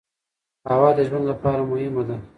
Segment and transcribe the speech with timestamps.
[0.69, 2.15] هوا د ژوند لپاره مهمه ده.